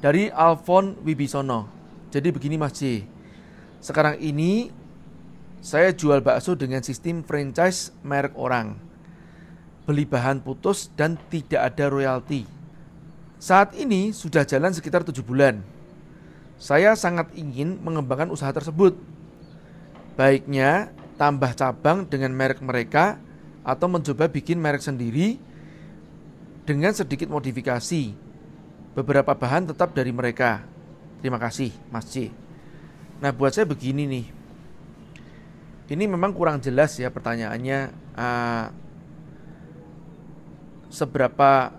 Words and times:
Dari 0.00 0.32
Alfon 0.32 0.96
Wibisono. 1.04 1.68
Jadi 2.08 2.32
begini 2.32 2.56
Mas 2.56 2.72
J. 2.80 3.04
Sekarang 3.84 4.16
ini 4.16 4.72
saya 5.60 5.92
jual 5.92 6.24
bakso 6.24 6.56
dengan 6.56 6.80
sistem 6.80 7.20
franchise 7.20 7.92
merek 8.00 8.32
orang. 8.32 8.80
Beli 9.84 10.08
bahan 10.08 10.40
putus 10.40 10.88
dan 10.96 11.20
tidak 11.28 11.60
ada 11.60 11.92
royalti. 11.92 12.48
Saat 13.36 13.76
ini 13.76 14.16
sudah 14.16 14.48
jalan 14.48 14.72
sekitar 14.72 15.04
tujuh 15.04 15.20
bulan. 15.20 15.60
Saya 16.56 16.96
sangat 16.96 17.36
ingin 17.36 17.76
mengembangkan 17.84 18.32
usaha 18.32 18.52
tersebut. 18.56 18.96
Baiknya 20.16 20.96
tambah 21.20 21.52
cabang 21.52 22.08
dengan 22.08 22.32
merek 22.32 22.64
mereka 22.64 23.20
atau 23.60 23.84
mencoba 23.84 24.32
bikin 24.32 24.56
merek 24.56 24.80
sendiri 24.80 25.36
dengan 26.64 26.96
sedikit 26.96 27.28
modifikasi. 27.28 28.29
Beberapa 28.94 29.32
bahan 29.36 29.70
tetap 29.70 29.94
dari 29.94 30.10
mereka. 30.10 30.66
Terima 31.22 31.38
kasih, 31.38 31.70
Mas 31.92 32.10
C. 32.10 32.32
Nah, 33.20 33.30
buat 33.30 33.52
saya 33.54 33.68
begini 33.68 34.08
nih. 34.08 34.26
Ini 35.90 36.04
memang 36.06 36.32
kurang 36.32 36.62
jelas 36.62 36.96
ya 36.96 37.10
pertanyaannya. 37.10 37.78
Uh, 38.14 38.66
seberapa 40.90 41.70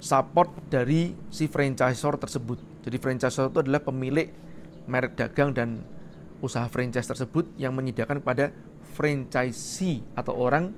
support 0.00 0.48
dari 0.72 1.12
si 1.28 1.46
franchisor 1.46 2.16
tersebut. 2.16 2.58
Jadi 2.84 2.96
franchisor 2.96 3.52
itu 3.52 3.60
adalah 3.60 3.84
pemilik 3.84 4.32
merek 4.88 5.18
dagang 5.18 5.52
dan 5.52 5.84
usaha 6.40 6.68
franchise 6.68 7.08
tersebut 7.08 7.48
yang 7.60 7.76
menyediakan 7.76 8.24
kepada 8.24 8.52
franchisee 8.96 10.00
atau 10.16 10.36
orang 10.36 10.72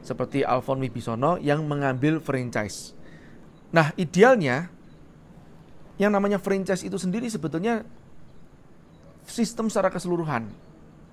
seperti 0.00 0.40
Alfon 0.40 0.80
Wibisono 0.80 1.36
yang 1.36 1.68
mengambil 1.68 2.20
franchise. 2.24 2.96
Nah, 3.70 3.94
idealnya 3.94 4.66
yang 6.00 6.10
namanya 6.10 6.40
franchise 6.42 6.82
itu 6.82 6.96
sendiri 6.96 7.28
sebetulnya 7.30 7.86
sistem 9.28 9.70
secara 9.70 9.92
keseluruhan 9.92 10.50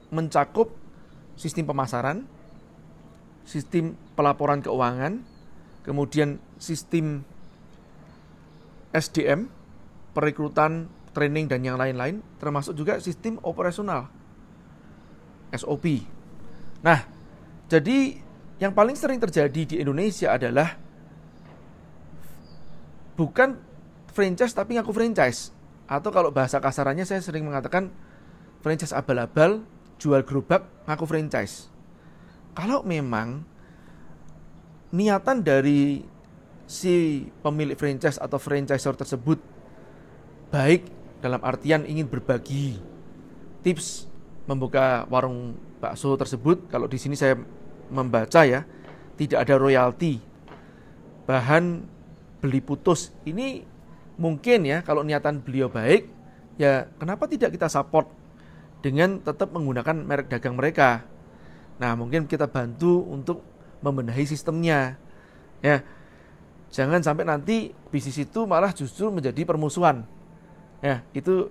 mencakup 0.09 0.73
sistem 1.37 1.69
pemasaran, 1.69 2.25
sistem 3.45 3.93
pelaporan 4.17 4.63
keuangan, 4.63 5.21
kemudian 5.85 6.41
sistem 6.57 7.21
SDM, 8.95 9.51
perekrutan, 10.17 10.89
training 11.13 11.45
dan 11.45 11.61
yang 11.61 11.77
lain-lain, 11.77 12.25
termasuk 12.41 12.73
juga 12.73 12.97
sistem 12.97 13.37
operasional 13.45 14.09
SOP. 15.53 16.01
Nah, 16.81 17.05
jadi 17.69 18.17
yang 18.57 18.73
paling 18.73 18.97
sering 18.97 19.21
terjadi 19.21 19.61
di 19.67 19.75
Indonesia 19.77 20.33
adalah 20.33 20.86
bukan 23.17 23.57
franchise 24.13 24.53
tapi 24.53 24.77
ngaku 24.77 24.93
franchise. 24.93 25.51
Atau 25.89 26.13
kalau 26.13 26.29
bahasa 26.29 26.61
kasarannya 26.61 27.03
saya 27.03 27.19
sering 27.19 27.43
mengatakan 27.43 27.89
franchise 28.61 28.93
abal-abal, 28.93 29.65
jual 29.97 30.21
gerobak, 30.21 30.69
ngaku 30.85 31.05
franchise. 31.09 31.67
Kalau 32.53 32.85
memang 32.85 33.43
niatan 34.93 35.43
dari 35.43 36.05
si 36.67 37.25
pemilik 37.41 37.75
franchise 37.75 38.19
atau 38.19 38.39
franchisor 38.39 38.95
tersebut 38.95 39.39
baik 40.51 40.87
dalam 41.19 41.39
artian 41.43 41.83
ingin 41.83 42.07
berbagi 42.07 42.79
tips 43.63 44.07
membuka 44.47 45.03
warung 45.11 45.59
bakso 45.77 46.15
tersebut, 46.15 46.71
kalau 46.71 46.87
di 46.87 46.95
sini 46.97 47.13
saya 47.13 47.35
membaca 47.91 48.47
ya, 48.47 48.63
tidak 49.19 49.43
ada 49.43 49.55
royalti. 49.59 50.23
Bahan 51.27 51.83
beli 52.37 52.61
putus 52.61 53.13
ini 53.25 53.65
mungkin 54.17 54.65
ya 54.65 54.81
kalau 54.81 55.05
niatan 55.05 55.41
beliau 55.41 55.69
baik, 55.69 56.09
ya 56.57 56.89
kenapa 56.97 57.29
tidak 57.29 57.53
kita 57.53 57.69
support 57.69 58.09
dengan 58.81 59.21
tetap 59.21 59.53
menggunakan 59.53 59.95
merek 60.05 60.27
dagang 60.29 60.57
mereka. 60.57 61.05
Nah, 61.77 61.93
mungkin 61.93 62.25
kita 62.25 62.49
bantu 62.49 63.05
untuk 63.05 63.45
membenahi 63.81 64.25
sistemnya. 64.25 64.97
Ya. 65.61 65.85
Jangan 66.67 66.99
sampai 66.99 67.23
nanti 67.23 67.71
bisnis 67.93 68.19
itu 68.19 68.43
malah 68.43 68.73
justru 68.73 69.07
menjadi 69.13 69.45
permusuhan. 69.47 70.03
Ya, 70.81 71.05
itu 71.13 71.49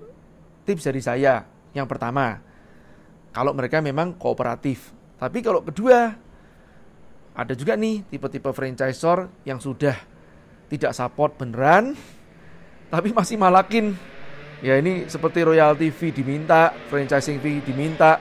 tips 0.66 0.86
dari 0.86 1.00
saya. 1.02 1.46
Yang 1.72 1.86
pertama, 1.88 2.42
kalau 3.30 3.54
mereka 3.54 3.78
memang 3.80 4.14
kooperatif. 4.18 4.92
Tapi 5.16 5.40
kalau 5.40 5.64
kedua, 5.64 6.14
ada 7.32 7.52
juga 7.56 7.76
nih 7.78 8.04
tipe-tipe 8.08 8.50
franchisor 8.52 9.28
yang 9.48 9.60
sudah 9.60 9.96
tidak 10.66 10.92
support 10.94 11.38
beneran, 11.38 11.94
tapi 12.90 13.14
masih 13.14 13.38
malakin. 13.38 13.94
Ya 14.64 14.80
ini 14.80 15.04
seperti 15.06 15.44
royalty 15.44 15.92
fee 15.92 16.16
diminta, 16.16 16.72
franchising 16.88 17.38
fee 17.44 17.60
diminta, 17.60 18.18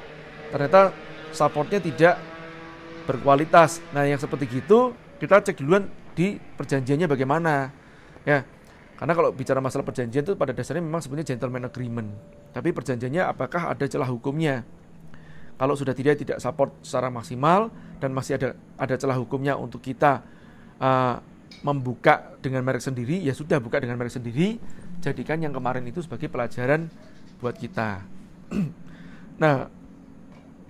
ternyata 0.52 0.92
supportnya 1.32 1.80
tidak 1.80 2.20
berkualitas. 3.08 3.80
Nah 3.96 4.04
yang 4.04 4.20
seperti 4.20 4.50
gitu 4.52 4.92
kita 5.18 5.42
cek 5.42 5.64
duluan 5.64 5.88
di 6.14 6.36
perjanjiannya 6.36 7.08
bagaimana. 7.08 7.72
Ya, 8.26 8.44
karena 8.96 9.14
kalau 9.14 9.30
bicara 9.36 9.60
masalah 9.60 9.84
perjanjian 9.84 10.24
itu 10.24 10.34
pada 10.40 10.56
dasarnya 10.56 10.84
memang 10.84 11.04
sebenarnya 11.04 11.36
gentleman 11.36 11.68
agreement. 11.68 12.10
Tapi 12.56 12.72
perjanjiannya 12.72 13.24
apakah 13.28 13.72
ada 13.76 13.86
celah 13.88 14.08
hukumnya? 14.08 14.64
Kalau 15.56 15.76
sudah 15.76 15.96
tidak 15.96 16.20
tidak 16.20 16.44
support 16.44 16.76
secara 16.84 17.08
maksimal 17.08 17.72
dan 18.04 18.12
masih 18.12 18.36
ada 18.36 18.60
ada 18.76 18.96
celah 19.00 19.16
hukumnya 19.16 19.56
untuk 19.56 19.80
kita 19.80 20.20
uh, 20.84 21.16
membuka 21.62 22.36
dengan 22.44 22.66
merek 22.66 22.84
sendiri, 22.84 23.22
ya 23.24 23.32
sudah 23.32 23.62
buka 23.62 23.80
dengan 23.80 23.96
merek 23.96 24.18
sendiri. 24.18 24.60
Jadikan 25.00 25.40
yang 25.44 25.54
kemarin 25.54 25.86
itu 25.86 26.02
sebagai 26.02 26.28
pelajaran 26.28 26.90
buat 27.40 27.56
kita. 27.56 28.02
nah, 29.42 29.70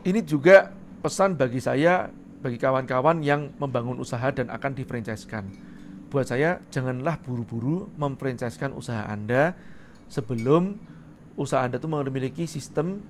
ini 0.06 0.20
juga 0.22 0.70
pesan 1.02 1.40
bagi 1.40 1.62
saya, 1.64 2.10
bagi 2.42 2.60
kawan-kawan 2.60 3.24
yang 3.24 3.54
membangun 3.58 3.98
usaha 4.02 4.30
dan 4.30 4.52
akan 4.52 4.72
difranchisekan. 4.76 5.46
Buat 6.12 6.30
saya, 6.30 6.62
janganlah 6.70 7.18
buru-buru 7.22 7.90
memfranchisekan 7.98 8.76
usaha 8.76 9.08
Anda 9.08 9.58
sebelum 10.12 10.78
usaha 11.36 11.66
Anda 11.66 11.82
itu 11.82 11.90
memiliki 11.90 12.46
sistem 12.48 13.04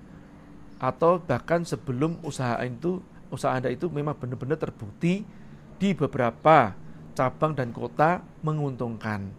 atau 0.79 1.21
bahkan 1.23 1.63
sebelum 1.63 2.19
usaha 2.25 2.59
itu 2.65 2.99
usaha 3.31 3.55
Anda 3.55 3.71
itu 3.71 3.87
memang 3.87 4.17
benar-benar 4.17 4.59
terbukti 4.59 5.23
di 5.75 5.89
beberapa 5.91 6.73
cabang 7.15 7.55
dan 7.55 7.71
kota 7.71 8.21
menguntungkan. 8.43 9.31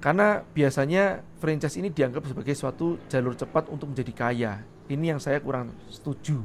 Karena 0.00 0.40
biasanya 0.40 1.20
franchise 1.36 1.76
ini 1.76 1.92
dianggap 1.92 2.24
sebagai 2.24 2.56
suatu 2.56 2.96
jalur 3.08 3.36
cepat 3.36 3.68
untuk 3.68 3.92
menjadi 3.92 4.12
kaya. 4.12 4.52
Ini 4.88 5.16
yang 5.16 5.20
saya 5.20 5.40
kurang 5.44 5.76
setuju. 5.92 6.40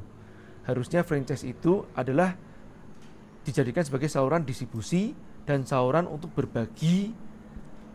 Harusnya 0.67 1.07
franchise 1.07 1.47
itu 1.47 1.87
adalah 1.95 2.35
dijadikan 3.47 3.85
sebagai 3.85 4.11
saluran 4.11 4.43
distribusi 4.43 5.15
dan 5.47 5.63
saluran 5.63 6.09
untuk 6.09 6.33
berbagi 6.35 7.13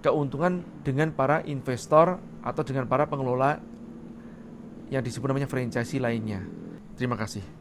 keuntungan 0.01 0.65
dengan 0.81 1.13
para 1.13 1.45
investor 1.45 2.17
atau 2.41 2.63
dengan 2.65 2.89
para 2.89 3.05
pengelola 3.05 3.61
yang 4.89 5.05
disebut 5.05 5.29
namanya 5.29 5.51
franchise 5.51 5.93
lainnya. 6.01 6.41
Terima 6.97 7.21
kasih. 7.21 7.60